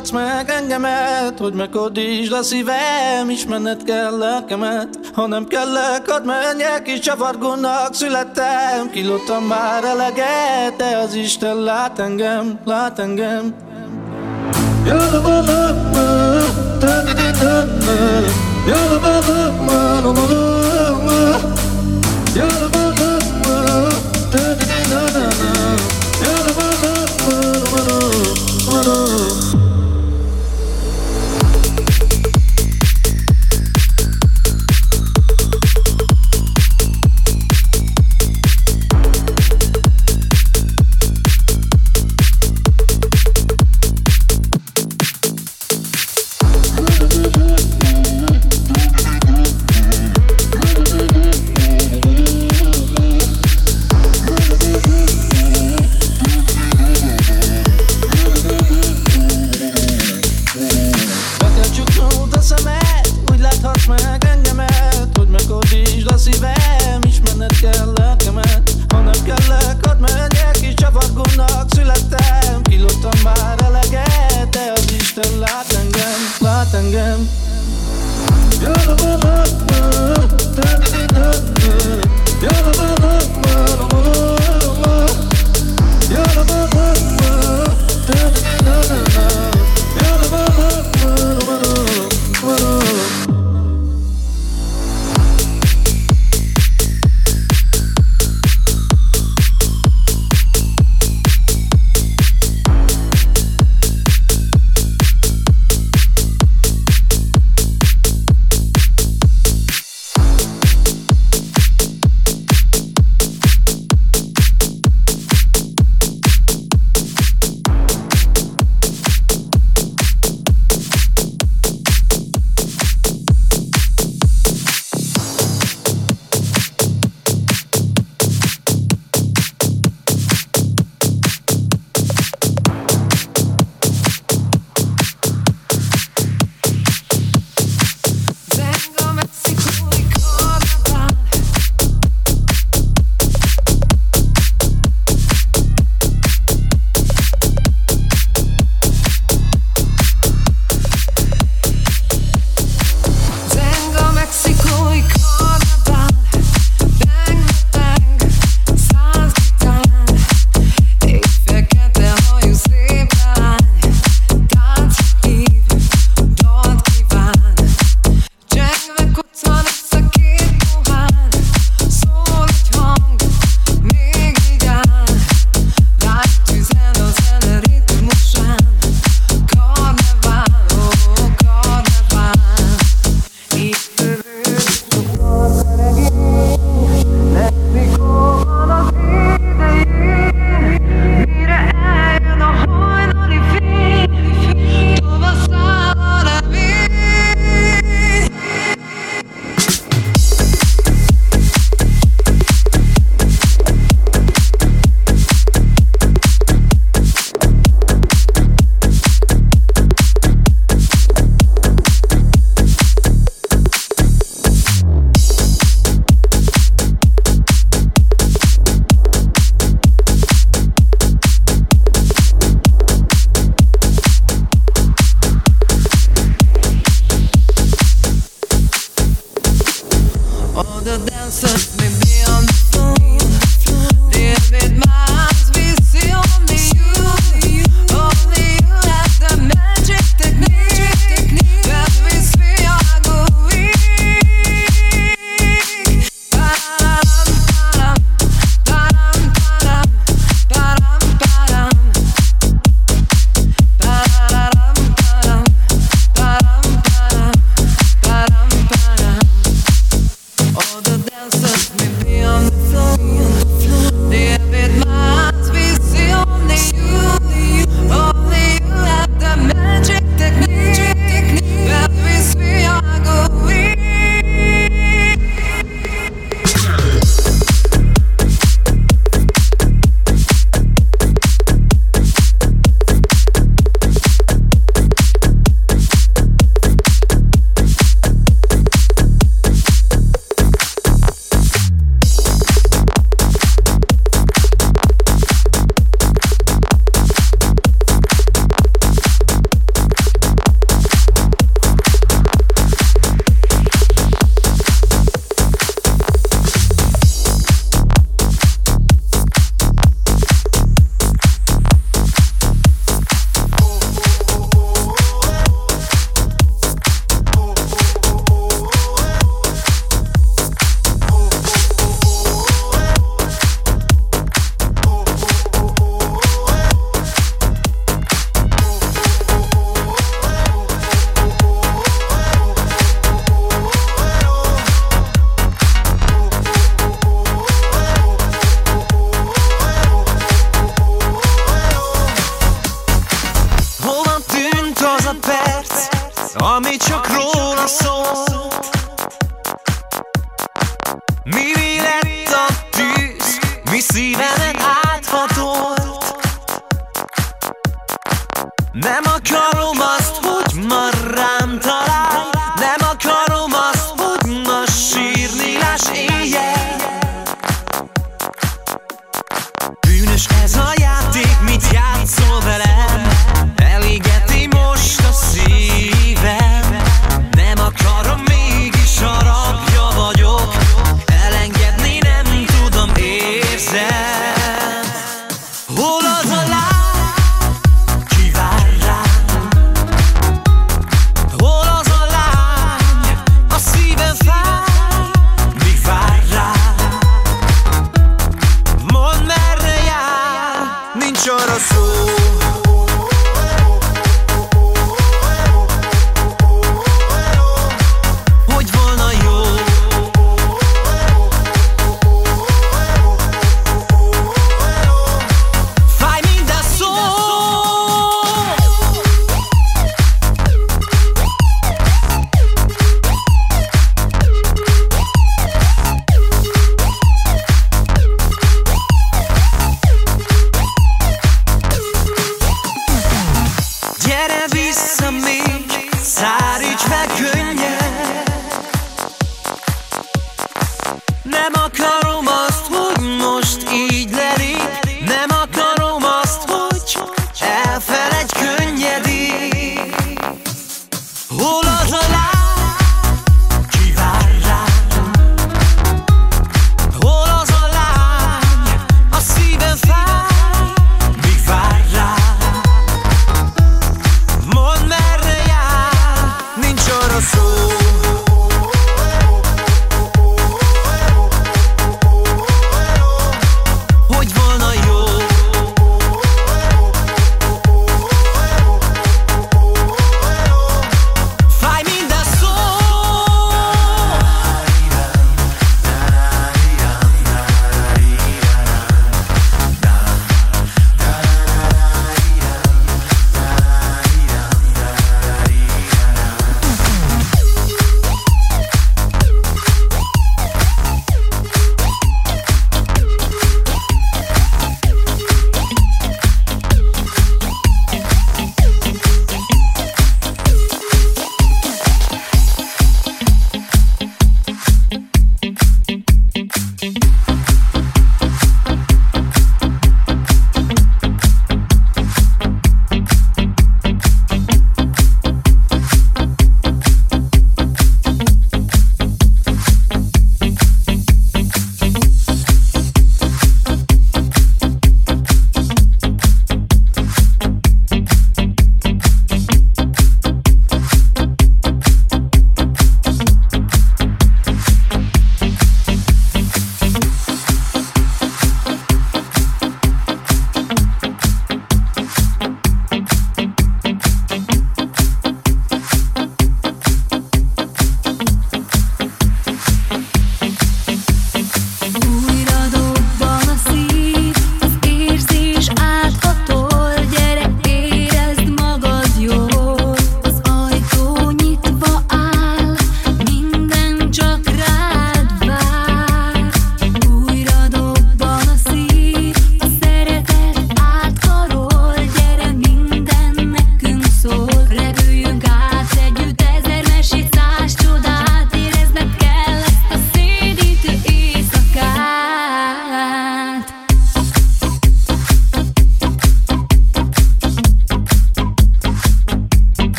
[0.00, 5.74] Hallgatsz meg engemet, hogy mekodítsd a szívem Ismerned kell lelkemet, ha nem kell,
[6.06, 13.54] hadd menjek is Csavargónak születtem, kilottam már eleget De az Isten lát engem, lát engem.
[14.86, 15.74] Yalla bana
[16.78, 17.92] tani dinanma
[18.66, 21.18] Yalla bana manu malama
[22.34, 23.18] Yalla bana
[24.30, 25.28] tani dinanma
[26.22, 26.92] Yalla bana
[27.70, 27.98] manu
[28.70, 29.39] malama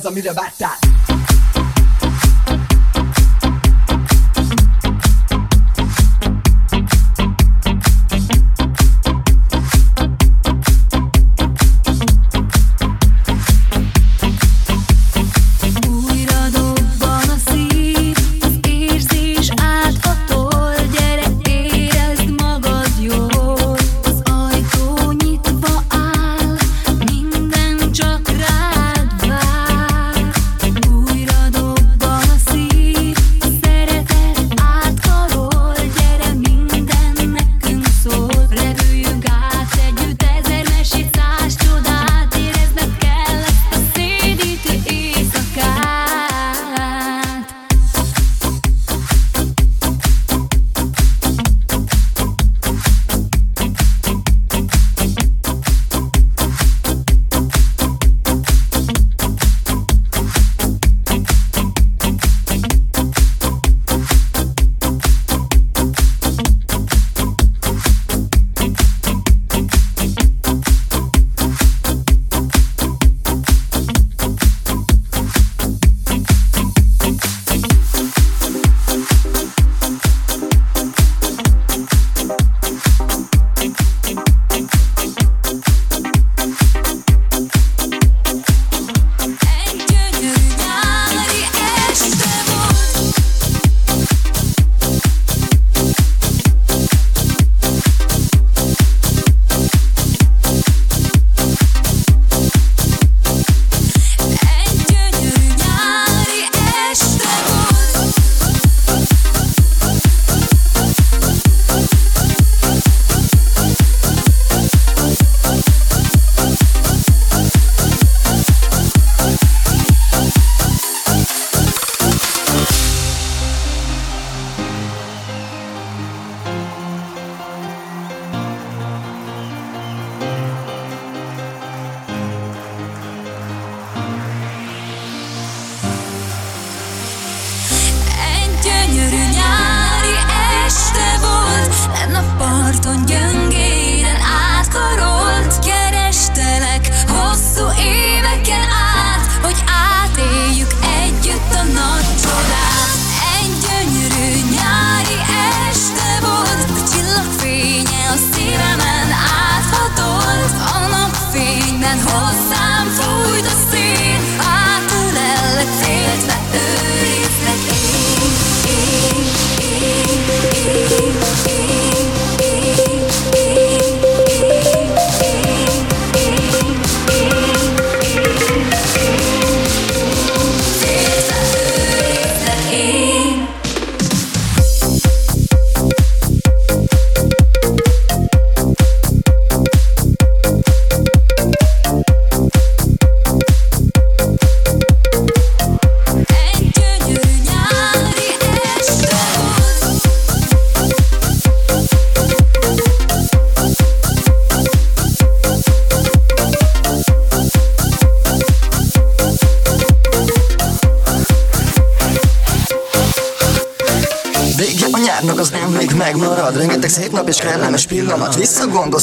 [0.00, 0.45] tudom, minden lesz,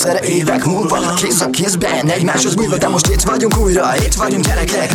[0.04, 4.46] Egyszerre évek múlva, kéz a kézben, egymáshoz bújva De most itt vagyunk újra, itt vagyunk
[4.46, 4.93] gyerekek.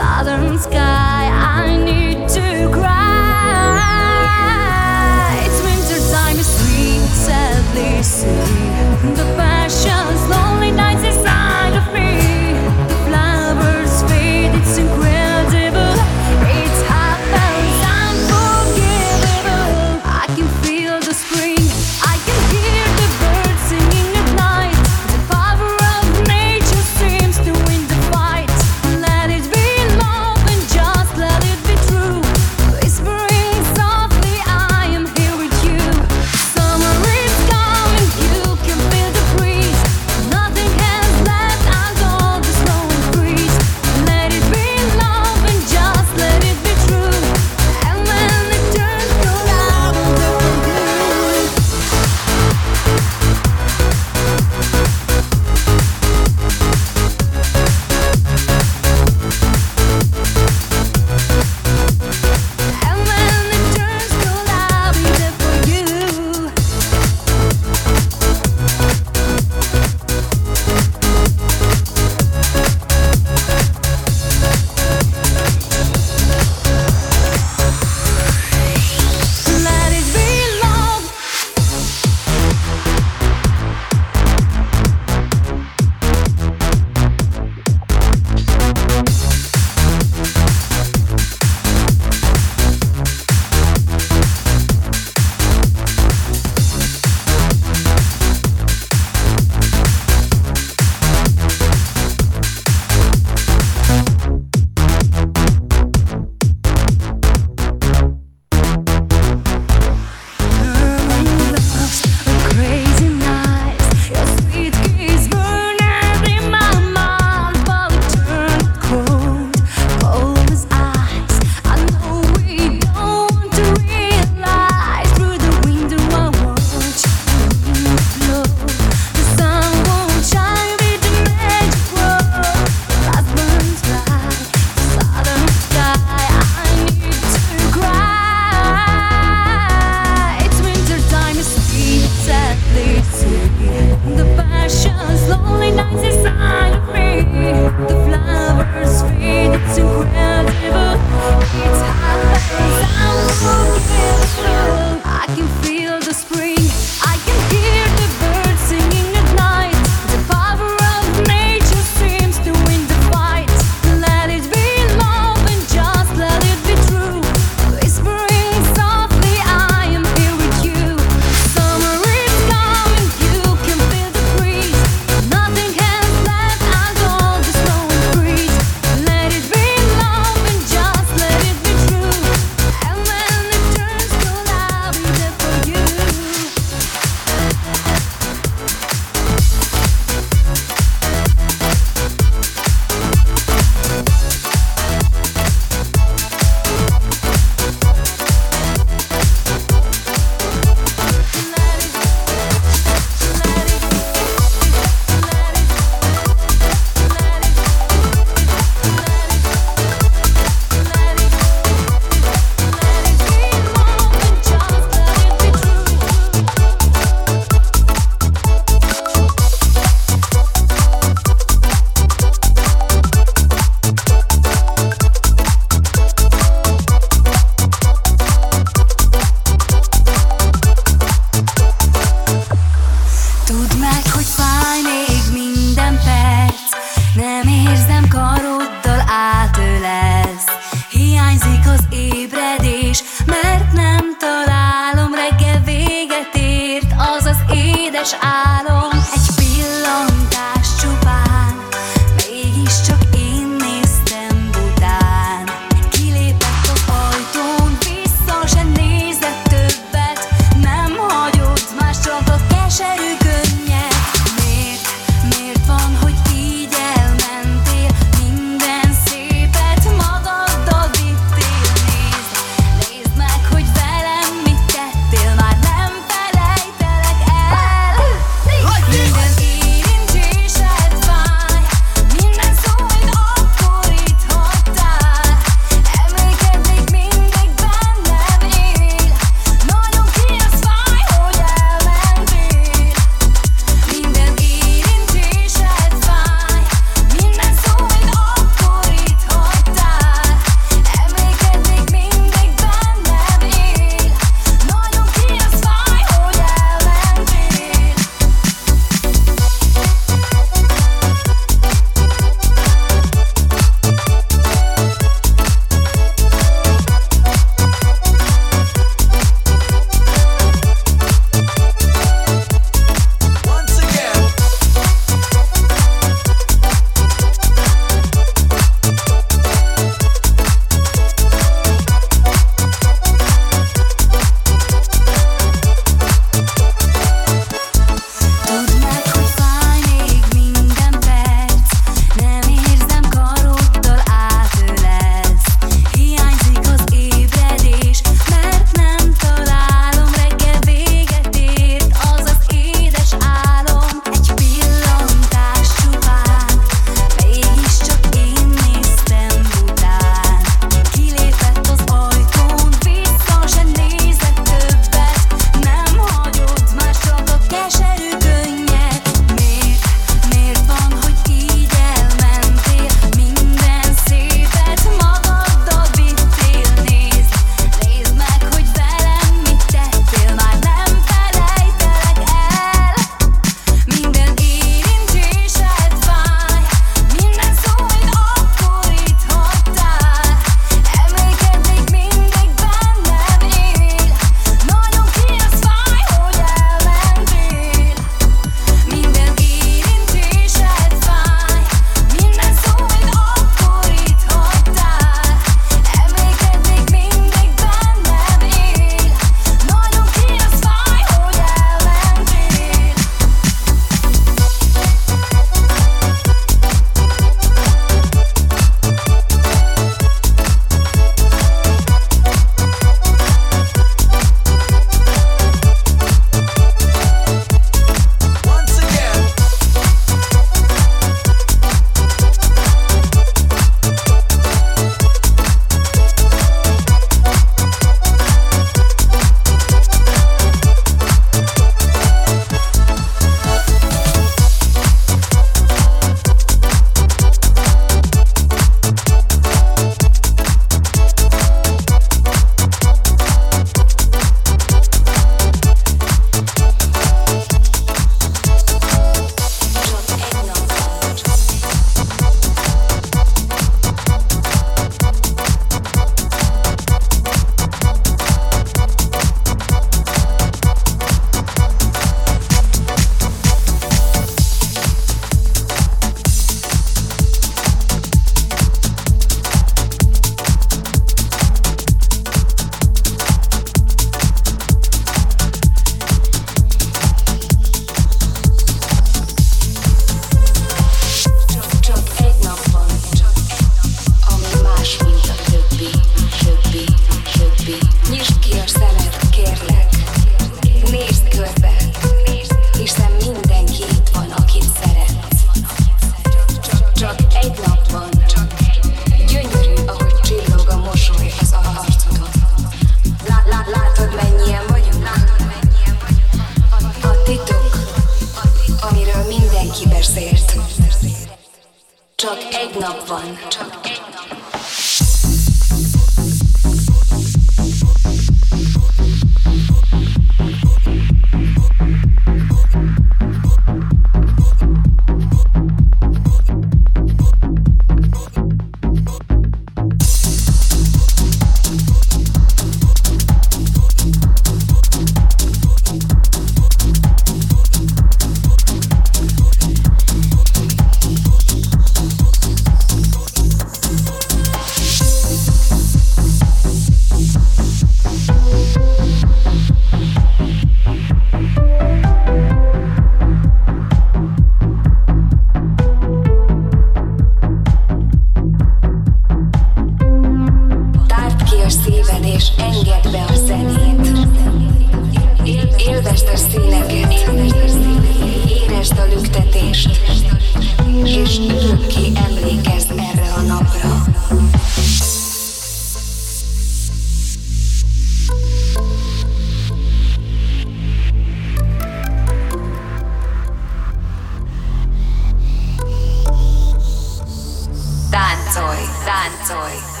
[599.21, 600.00] 万岁！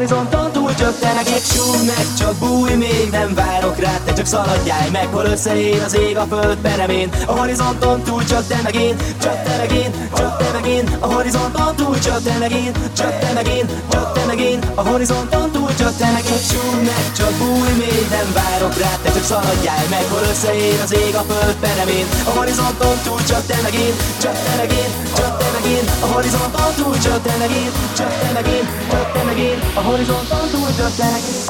[0.00, 0.70] Horizonton túl
[1.14, 1.46] megint.
[1.52, 5.96] Súg meg, csak bújj, még nem várok rá, te csak szaladjál meg, hol összeér az
[5.96, 7.08] ég a föld peremén.
[7.26, 11.98] A horizonton túl csak te megint, csak te megint, csak te megint, a horizonton túl
[11.98, 16.44] csak te megint, csak te megint, csak te megint, a horizonton túl csak te megint.
[16.50, 20.92] Súg meg, csak bújj, még nem várok rá, te csak szaladjál meg, hol összeér az
[20.94, 22.06] ég a föld peremén.
[22.28, 26.98] A horizonton túl csak te megint, csak te megint, csak te megint, a horizonton túl
[26.98, 31.30] csak te megint, csak te megint, csak te megint, a horizonton túl csak te megint.
[31.36, 31.49] Ez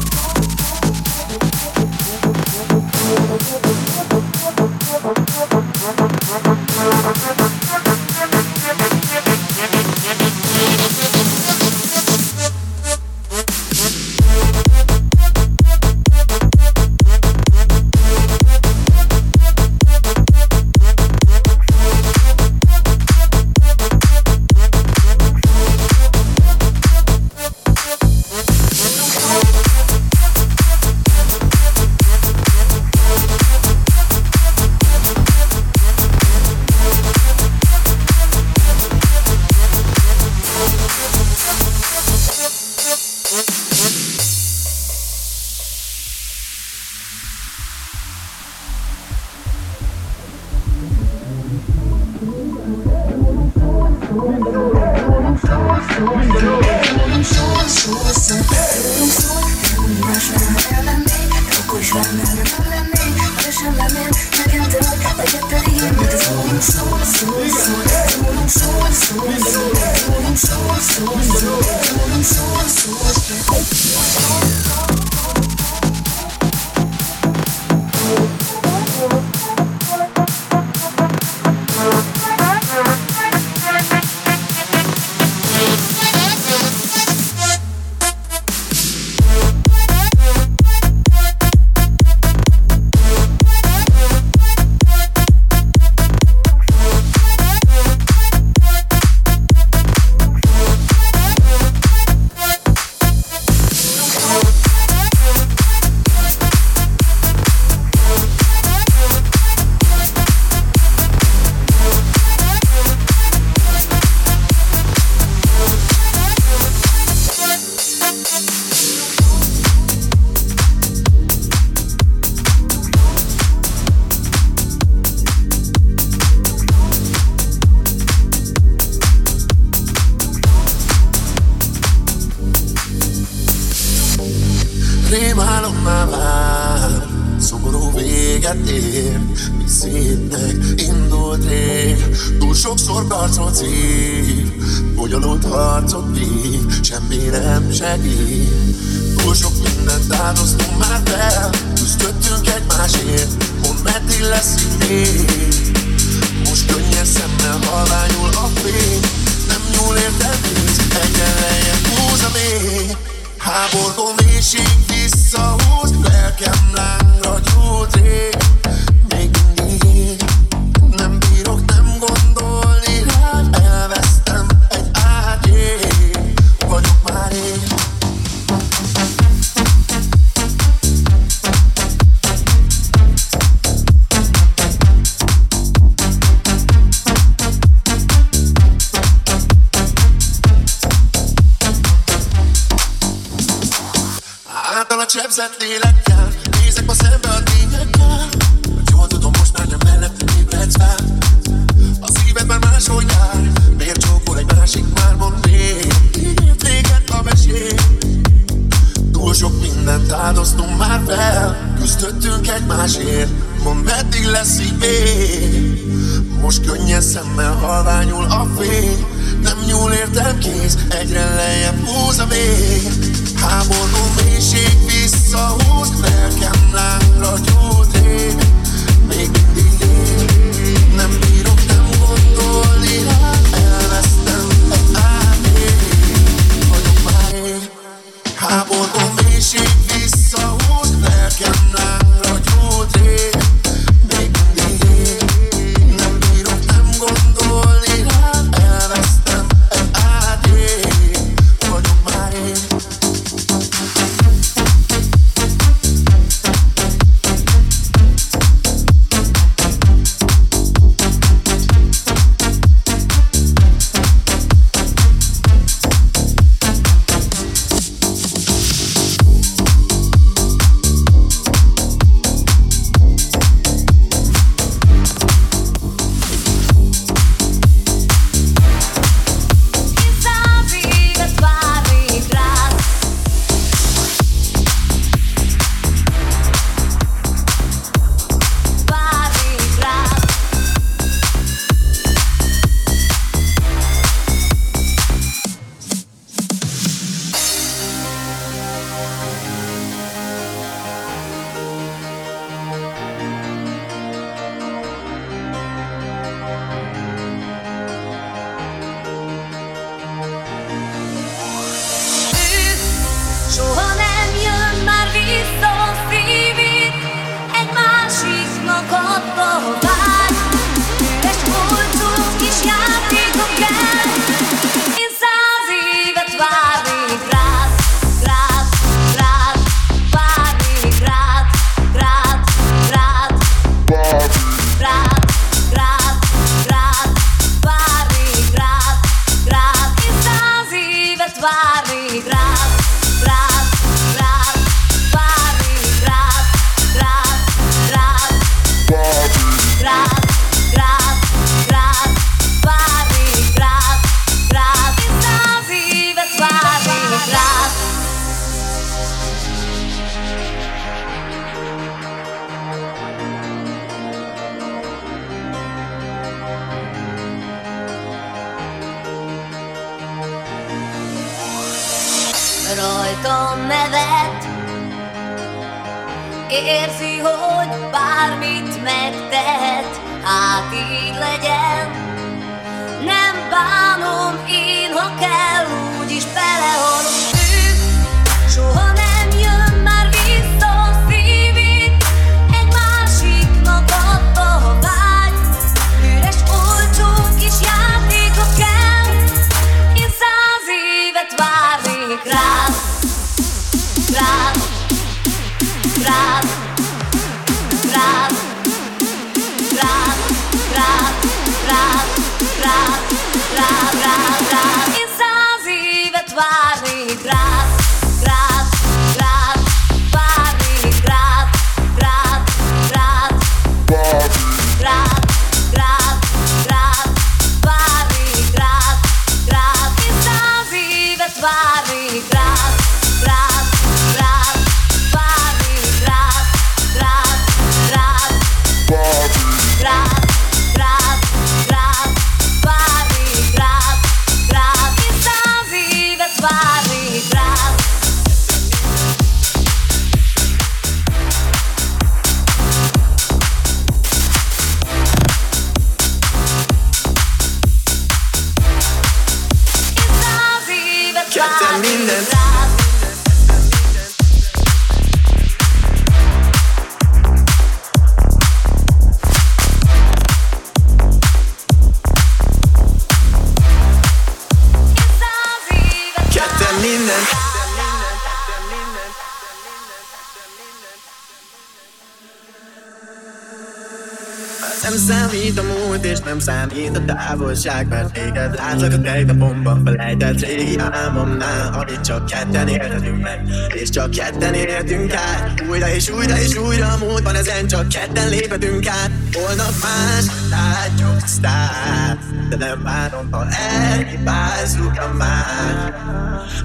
[484.81, 490.39] Nem számít a múlt és nem számít a távolság Mert téged látlak a tegnapomban felejtett
[490.39, 493.41] régi álmomnál Amit csak ketten élhetünk meg
[493.73, 495.63] És csak ketten értünk át.
[495.69, 499.11] Újra és újra és újra a múltban ezen csak ketten léphetünk át.
[499.33, 502.19] Holnap más, látjuk tisztán
[502.49, 505.95] De nem várom, ha elhibázzuk a már.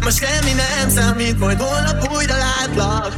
[0.01, 3.17] Most semmi nem számít, majd holnap újra látlak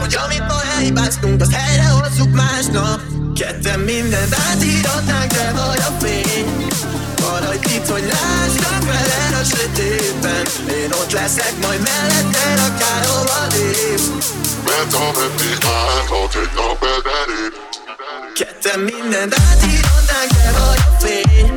[0.00, 6.66] Hogy amit ma elhibáztunk, azt helyre hozzuk másnap Ketten mindent átírhatnánk, de vagy a fény.
[7.20, 10.46] Maradj itt, hogy lássak veled a sötétben.
[10.68, 14.10] Én ott leszek, majd melletted akárhova lépsz
[14.64, 17.54] Mert ameddig várnak egy nap elderít
[18.34, 21.54] Ketten mindent átírhatnánk, de vagy a fény.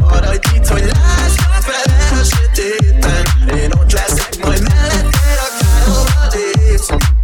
[0.00, 3.24] Maradj itt, hogy lássak veled a sötétben.
[3.58, 7.15] Én ott leszek, majd melletted akárhova lépsz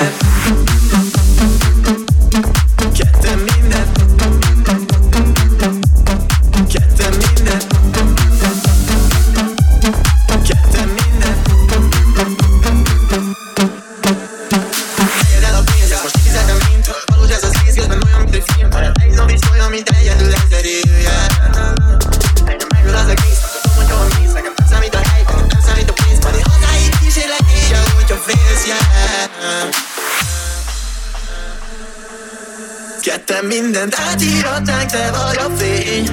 [0.00, 0.39] that
[33.62, 36.10] mindent átírhatnánk, te vagy a fény.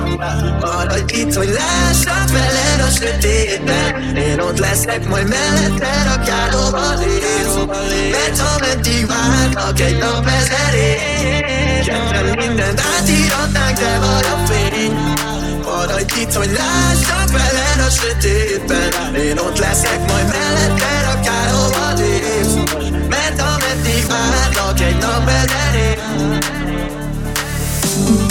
[0.60, 7.80] Maradj itt, hogy lássak veled a sötétben Én ott leszek, majd melletted akárhova lépsz
[8.12, 14.94] Mert ameddig várnak egy nap ezer év Ketten mindent átírhatnánk, te vagy a fény.
[15.64, 22.74] Maradj itt, hogy lássak veled a sötétben Én ott leszek, majd melletted akárhova lépsz
[23.10, 25.98] Mert ameddig várnak egy nap ezer év
[27.98, 28.27] soon.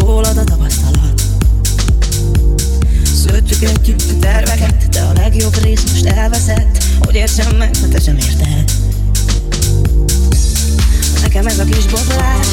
[0.00, 1.22] Rólad a tapasztalat.
[3.24, 6.84] Szőttük együtt a terveket, de a legjobb rész most elveszett.
[7.00, 8.72] Hogy értsem meg, ha te sem érted.
[11.22, 12.46] Nekem ez a kis botlás,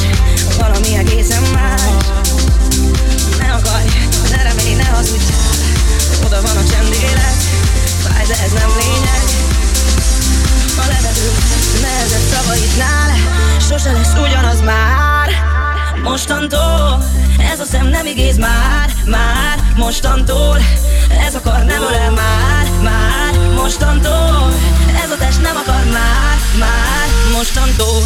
[0.57, 1.81] valami egészen más.
[3.39, 3.87] Ne akarj,
[4.31, 5.53] ne remélj, ne hazudjál.
[6.25, 7.39] Oda van a csendélet,
[8.03, 9.23] fáj, de ez nem lényeg.
[10.77, 11.29] A levegő
[11.81, 13.09] nehezebb szavaidnál
[13.69, 15.48] Sose lesz ugyanaz már
[16.03, 17.03] Mostantól
[17.51, 20.57] ez a szem nem igéz már, már Mostantól
[21.27, 24.53] ez akar nem ölel már, már Mostantól
[25.03, 28.03] ez a test nem akar már, már Mostantól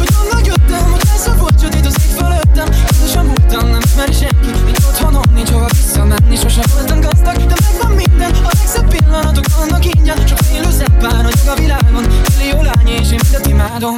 [0.00, 2.68] Ugyan megjöttem, hogy ez a volt, sötét az ég fölöttem.
[2.86, 7.92] Közösen múltam, nem ismeri senki Nincs otthonom, nincs hova visszamenni Sose voltam gazdag, de megvan
[8.02, 8.30] minden.
[8.48, 12.04] A legszebb pillanatok vannak ingyen Csak élő szempár, a világon.
[12.38, 13.96] Millió lány, és én mindet imádom.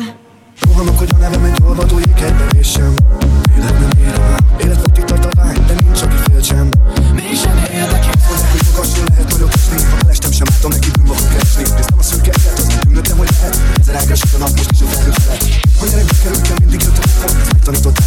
[0.66, 2.94] Rohanok, hogy a nevem egy olvadó jégkedben és sem
[3.58, 4.89] nem ér alá, életben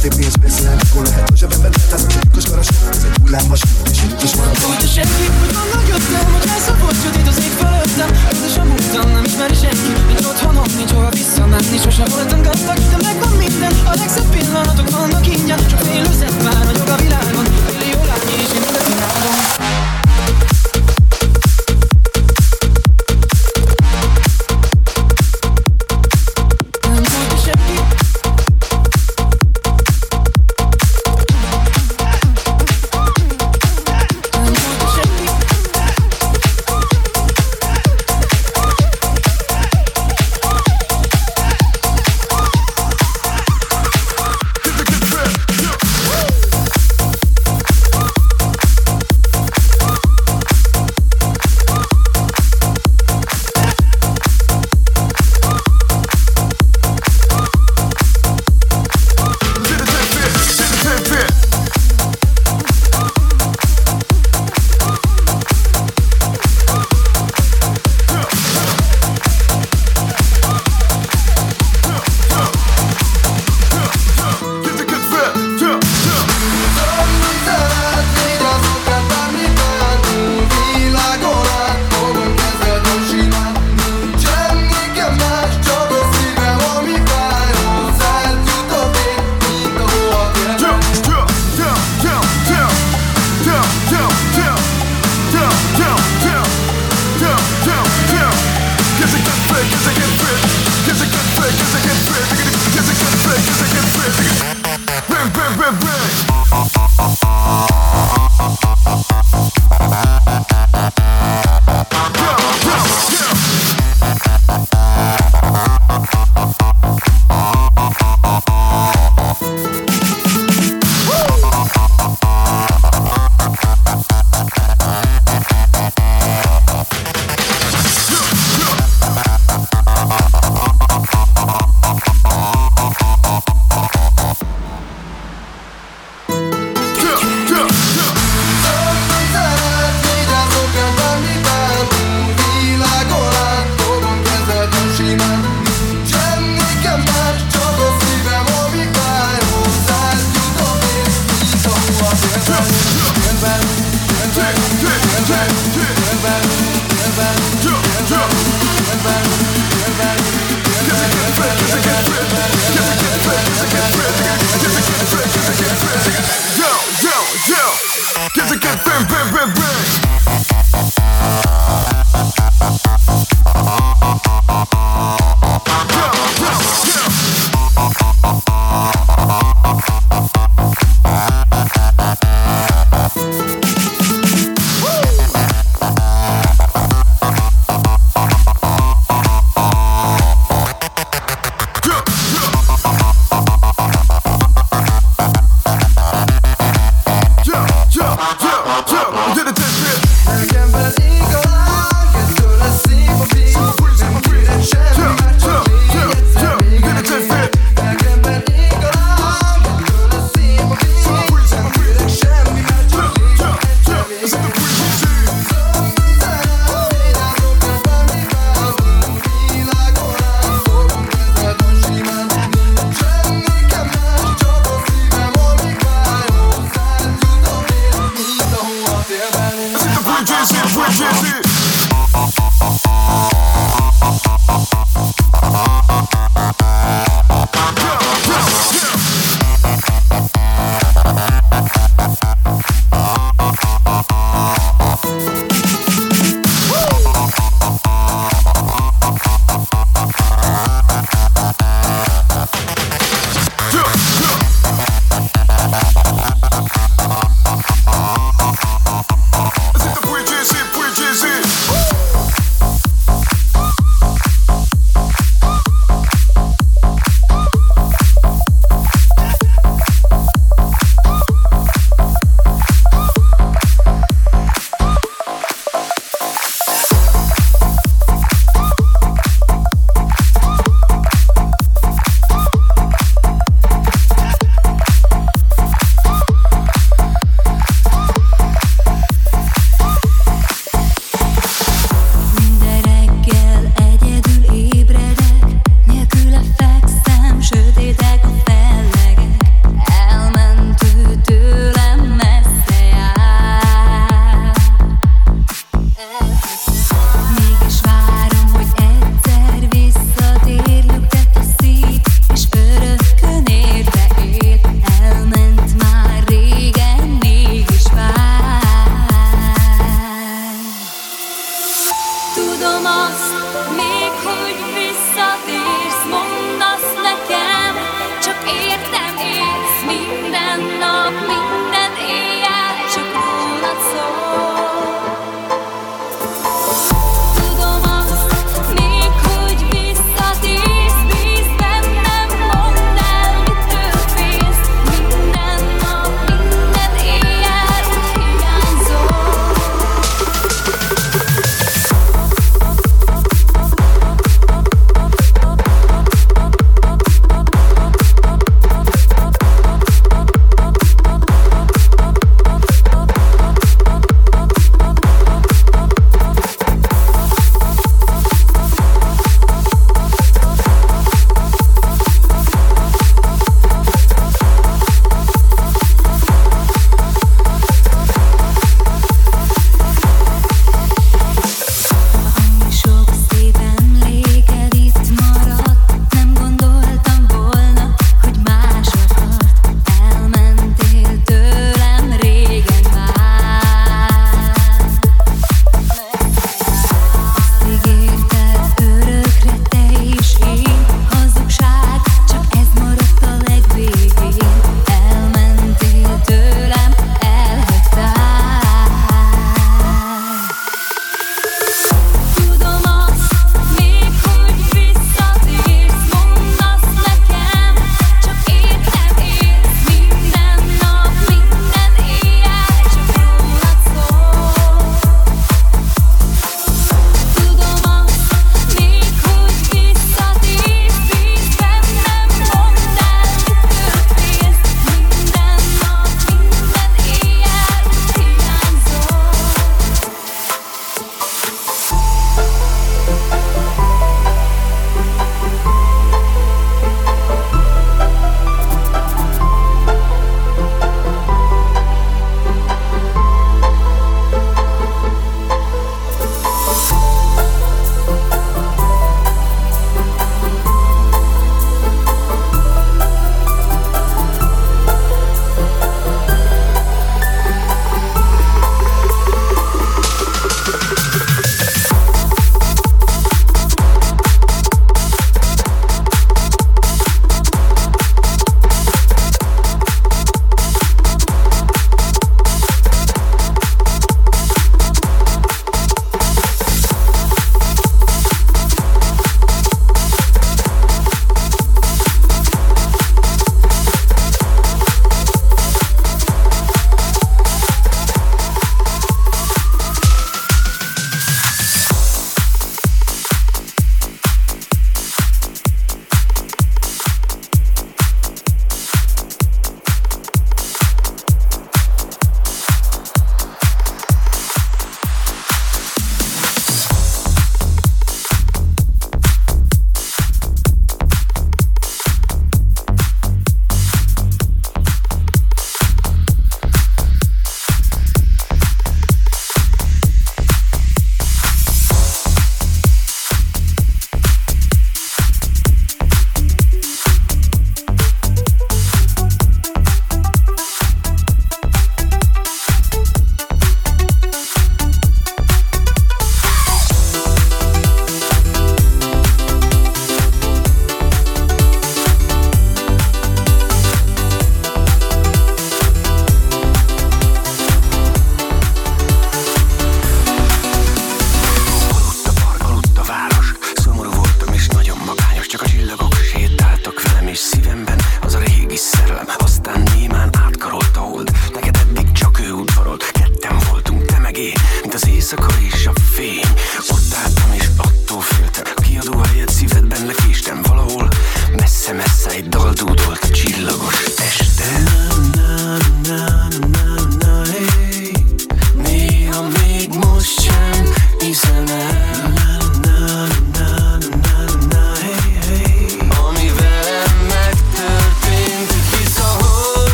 [0.00, 3.16] Te pénz beszélnek, akkor lehet, hogy a bemet lehet, az a titkos parasok, ez egy
[3.22, 4.46] hullámvasút, és itt is van.
[4.46, 5.79] Hogy a semmi, hogy a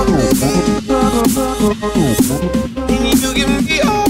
[0.00, 0.16] Can
[3.04, 4.06] you give me all?